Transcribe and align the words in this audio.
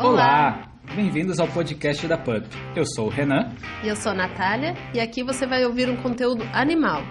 Olá! 0.00 0.72
Bem-vindos 0.94 1.40
ao 1.40 1.48
podcast 1.48 2.06
da 2.06 2.16
PUP. 2.16 2.46
Eu 2.76 2.84
sou 2.86 3.06
o 3.06 3.10
Renan. 3.10 3.52
E 3.82 3.88
eu 3.88 3.96
sou 3.96 4.12
a 4.12 4.14
Natália, 4.14 4.74
e 4.94 5.00
aqui 5.00 5.24
você 5.24 5.44
vai 5.44 5.64
ouvir 5.64 5.90
um 5.90 5.96
conteúdo 5.96 6.44
animal. 6.52 7.02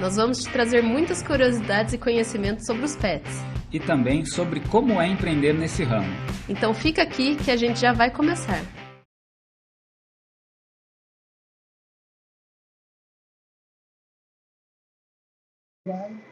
Nós 0.00 0.16
vamos 0.16 0.42
te 0.42 0.50
trazer 0.50 0.82
muitas 0.82 1.22
curiosidades 1.22 1.94
e 1.94 1.98
conhecimentos 1.98 2.66
sobre 2.66 2.84
os 2.84 2.96
pets. 2.96 3.32
E 3.72 3.78
também 3.78 4.24
sobre 4.26 4.58
como 4.58 5.00
é 5.00 5.06
empreender 5.06 5.52
nesse 5.52 5.84
ramo. 5.84 6.08
Então 6.48 6.74
fica 6.74 7.02
aqui 7.02 7.36
que 7.36 7.50
a 7.50 7.56
gente 7.56 7.78
já 7.78 7.92
vai 7.92 8.10
começar. 8.10 8.60
Vai. 15.86 16.31